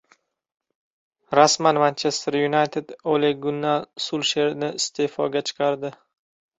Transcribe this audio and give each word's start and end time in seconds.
Rasman: 1.39 1.75
“Manchester 1.83 2.39
Yunayted” 2.41 2.97
Ole-Gunnar 3.13 3.87
Sulsherni 4.09 4.75
iste’foga 4.83 5.49
chiqardi 5.49 5.99